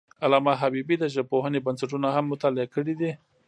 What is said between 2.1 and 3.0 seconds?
هم مطالعه کړي